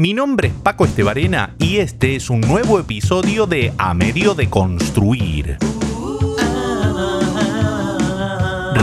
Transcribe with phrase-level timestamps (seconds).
[0.00, 4.48] Mi nombre es Paco Estebarena y este es un nuevo episodio de A Medio de
[4.48, 5.58] Construir.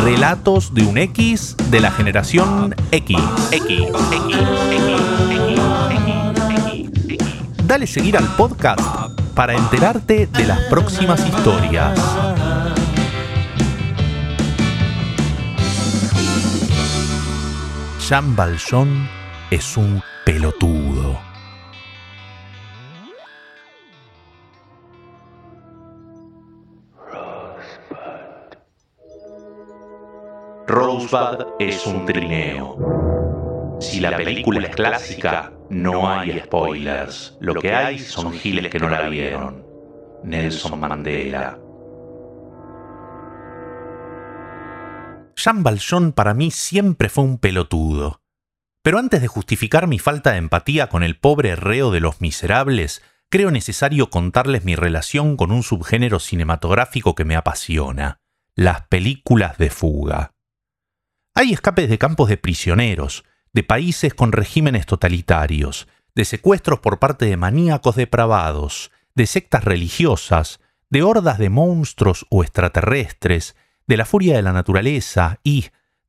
[0.04, 3.18] Relatos de un X de la generación X.
[3.52, 4.38] X, X,
[6.72, 6.88] X,
[7.66, 8.80] Dale seguir al podcast
[9.34, 12.00] para enterarte de las próximas historias.
[18.08, 19.10] Jean Valjean
[19.50, 21.18] es un pelotudo.
[30.68, 33.78] Rosebud es un trineo.
[33.80, 37.38] Si la película es clásica, no hay spoilers.
[37.40, 39.64] Lo que hay son giles que no la vieron.
[40.26, 41.58] Nelson Mandela.
[45.38, 48.27] Jean Valjean para mí siempre fue un pelotudo.
[48.88, 53.02] Pero antes de justificar mi falta de empatía con el pobre reo de los miserables,
[53.28, 58.22] creo necesario contarles mi relación con un subgénero cinematográfico que me apasiona,
[58.56, 60.32] las películas de fuga.
[61.36, 67.26] Hay escapes de campos de prisioneros, de países con regímenes totalitarios, de secuestros por parte
[67.26, 74.38] de maníacos depravados, de sectas religiosas, de hordas de monstruos o extraterrestres, de la furia
[74.38, 75.66] de la naturaleza y,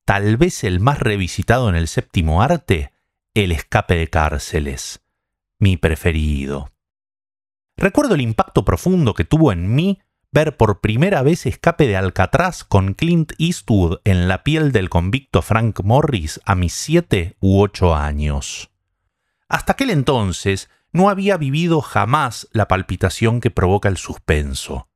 [0.08, 2.92] tal vez el más revisitado en el séptimo arte,
[3.34, 5.04] El escape de cárceles,
[5.58, 6.70] mi preferido.
[7.76, 10.00] Recuerdo el impacto profundo que tuvo en mí
[10.32, 15.42] ver por primera vez Escape de Alcatraz con Clint Eastwood en la piel del convicto
[15.42, 18.70] Frank Morris a mis siete u ocho años.
[19.46, 24.88] Hasta aquel entonces no había vivido jamás la palpitación que provoca el suspenso.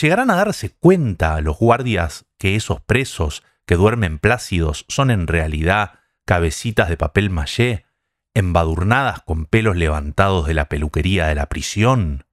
[0.00, 5.98] Llegarán a darse cuenta los guardias que esos presos que duermen plácidos son en realidad
[6.24, 7.86] cabecitas de papel maché,
[8.34, 12.24] embadurnadas con pelos levantados de la peluquería de la prisión?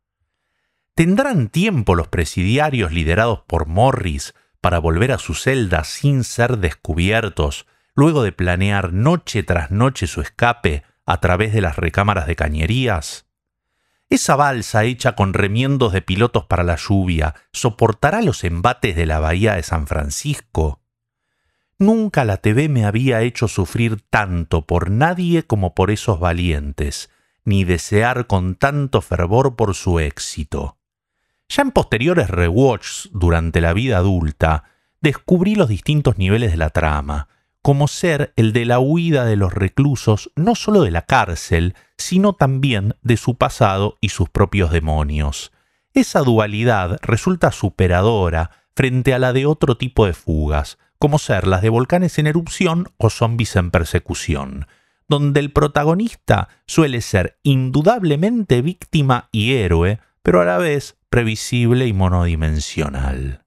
[0.96, 7.66] ¿Tendrán tiempo los presidiarios liderados por Morris para volver a su celda sin ser descubiertos,
[7.96, 13.26] luego de planear noche tras noche su escape a través de las recámaras de cañerías?
[14.10, 19.20] Esa balsa hecha con remiendos de pilotos para la lluvia soportará los embates de la
[19.20, 20.83] bahía de San Francisco.
[21.84, 27.10] Nunca la TV me había hecho sufrir tanto por nadie como por esos valientes,
[27.44, 30.78] ni desear con tanto fervor por su éxito.
[31.50, 34.64] Ya en posteriores rewatches durante la vida adulta,
[35.02, 37.28] descubrí los distintos niveles de la trama,
[37.62, 42.32] como ser el de la huida de los reclusos no solo de la cárcel, sino
[42.32, 45.52] también de su pasado y sus propios demonios.
[45.94, 51.62] Esa dualidad resulta superadora frente a la de otro tipo de fugas, como ser las
[51.62, 54.68] de volcanes en erupción o zombies en persecución,
[55.10, 61.92] donde el protagonista suele ser indudablemente víctima y héroe, pero a la vez previsible y
[61.92, 63.44] monodimensional.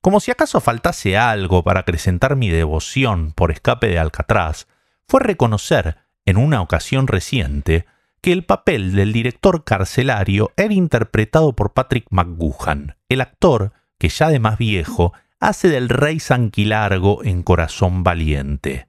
[0.00, 4.66] Como si acaso faltase algo para acrecentar mi devoción por escape de Alcatraz,
[5.06, 7.86] fue reconocer, en una ocasión reciente,
[8.22, 14.30] que el papel del director carcelario era interpretado por Patrick McGuhan, el actor que ya
[14.30, 18.88] de más viejo hace del rey Sanquilargo en Corazón Valiente.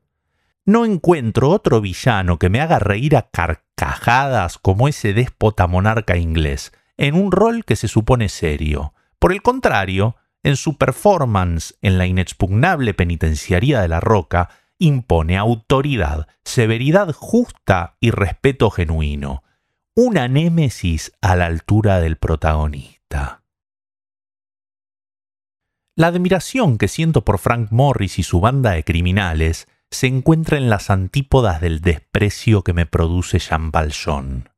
[0.65, 6.71] No encuentro otro villano que me haga reír a carcajadas como ese déspota monarca inglés,
[6.97, 8.93] en un rol que se supone serio.
[9.17, 16.27] Por el contrario, en su performance en la inexpugnable penitenciaría de la Roca, impone autoridad,
[16.43, 19.43] severidad justa y respeto genuino.
[19.95, 23.40] Una némesis a la altura del protagonista.
[25.95, 30.69] La admiración que siento por Frank Morris y su banda de criminales se encuentra en
[30.69, 34.49] las antípodas del desprecio que me produce Jean Valjean.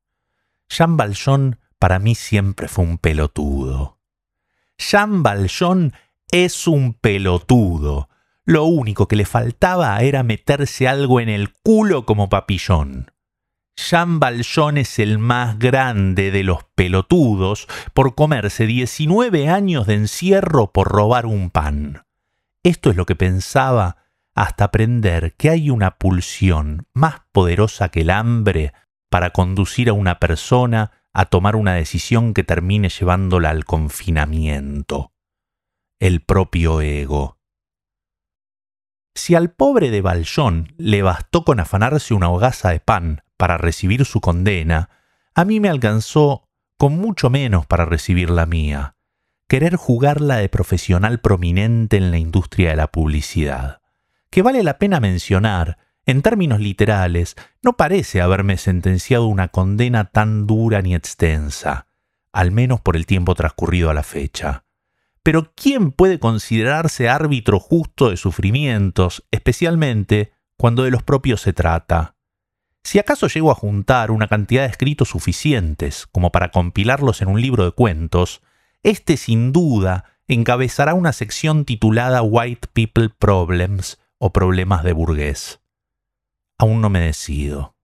[0.70, 4.00] Jean Valjean para mí siempre fue un pelotudo.
[4.78, 5.94] Jean Valjean
[6.32, 8.10] es un pelotudo.
[8.46, 13.12] Lo único que le faltaba era meterse algo en el culo como papillón.
[13.76, 20.72] Jean Valjean es el más grande de los pelotudos por comerse 19 años de encierro
[20.72, 22.06] por robar un pan.
[22.64, 23.98] Esto es lo que pensaba
[24.36, 28.74] hasta aprender que hay una pulsión más poderosa que el hambre
[29.10, 35.14] para conducir a una persona a tomar una decisión que termine llevándola al confinamiento.
[36.00, 37.38] El propio ego.
[39.16, 44.06] Si al pobre de Valjean le bastó con afanarse una hogaza de pan para recibir
[44.06, 44.90] su condena,
[45.36, 46.48] a mí me alcanzó
[46.78, 48.96] con mucho menos para recibir la mía,
[49.50, 53.82] querer jugarla de profesional prominente en la industria de la publicidad.
[54.30, 60.48] Que vale la pena mencionar, en términos literales, no parece haberme sentenciado una condena tan
[60.48, 61.88] dura ni extensa,
[62.32, 64.64] al menos por el tiempo transcurrido a la fecha.
[65.22, 72.13] Pero ¿quién puede considerarse árbitro justo de sufrimientos, especialmente cuando de los propios se trata?
[72.84, 77.42] Si acaso llego a juntar una cantidad de escritos suficientes como para compilarlos en un
[77.42, 78.42] libro de cuentos,
[78.84, 85.62] este sin duda encabezará una sección titulada White People Problems o Problemas de Burgués.
[86.58, 87.76] Aún no me decido.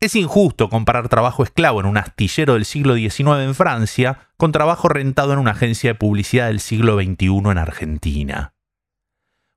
[0.00, 4.88] Es injusto comparar trabajo esclavo en un astillero del siglo XIX en Francia con trabajo
[4.88, 8.55] rentado en una agencia de publicidad del siglo XXI en Argentina.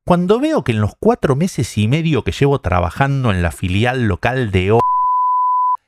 [0.10, 4.08] Cuando veo que en los cuatro meses y medio que llevo trabajando en la filial
[4.08, 4.80] local de O,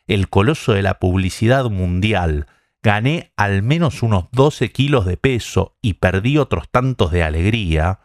[0.06, 2.46] el coloso de la publicidad mundial,
[2.84, 8.02] gané al menos unos 12 kilos de peso y perdí otros tantos de alegría,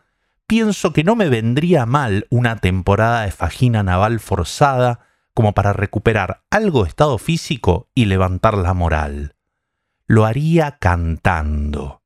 [0.47, 5.01] pienso que no me vendría mal una temporada de fajina naval forzada
[5.35, 9.35] como para recuperar algo de estado físico y levantar la moral.
[10.07, 12.01] Lo haría cantando.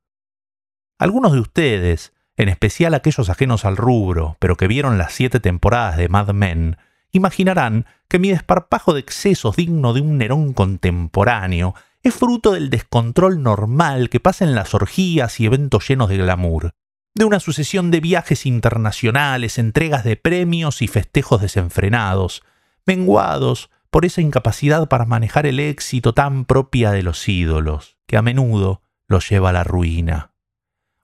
[0.99, 5.97] Algunos de ustedes, en especial aquellos ajenos al rubro, pero que vieron las siete temporadas
[5.97, 6.77] de Mad Men,
[7.11, 13.43] imaginarán que mi desparpajo de excesos digno de un Nerón contemporáneo es fruto del descontrol
[13.43, 16.71] normal que pasa en las orgías y eventos llenos de glamour,
[17.13, 22.43] de una sucesión de viajes internacionales, entregas de premios y festejos desenfrenados,
[22.85, 28.21] menguados por esa incapacidad para manejar el éxito tan propia de los ídolos, que a
[28.21, 30.33] menudo los lleva a la ruina.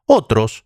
[0.06, 0.64] Otros,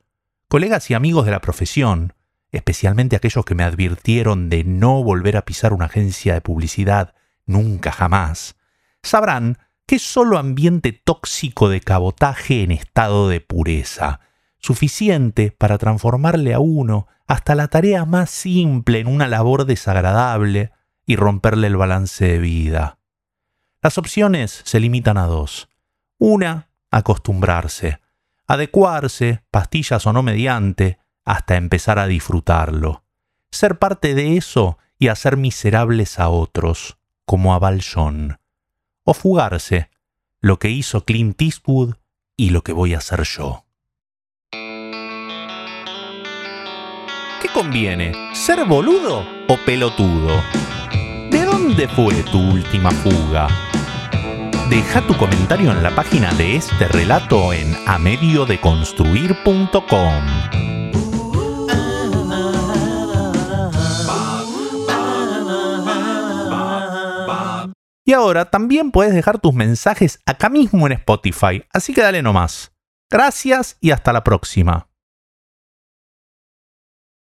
[0.52, 2.14] colegas y amigos de la profesión,
[2.52, 7.14] especialmente aquellos que me advirtieron de no volver a pisar una agencia de publicidad
[7.46, 8.58] nunca jamás,
[9.02, 14.20] sabrán que es solo ambiente tóxico de cabotaje en estado de pureza,
[14.58, 20.74] suficiente para transformarle a uno hasta la tarea más simple en una labor desagradable
[21.06, 22.98] y romperle el balance de vida.
[23.82, 25.70] Las opciones se limitan a dos.
[26.18, 28.02] Una, acostumbrarse,
[28.52, 33.06] adecuarse, pastillas o no mediante, hasta empezar a disfrutarlo.
[33.50, 38.40] Ser parte de eso y hacer miserables a otros, como a Valjean.
[39.04, 39.90] O fugarse,
[40.42, 41.96] lo que hizo Clint Eastwood
[42.36, 43.66] y lo que voy a hacer yo.
[47.42, 48.36] ¿Qué conviene?
[48.36, 50.42] ¿Ser boludo o pelotudo?
[51.30, 53.48] ¿De dónde fue tu última fuga?
[54.72, 59.82] Deja tu comentario en la página de este relato en amediodeconstruir.com.
[68.06, 72.72] Y ahora también puedes dejar tus mensajes acá mismo en Spotify, así que dale nomás.
[73.10, 74.88] Gracias y hasta la próxima.